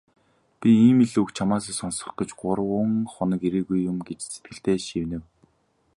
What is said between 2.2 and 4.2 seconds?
гурав хоног ирээгүй юм" гэж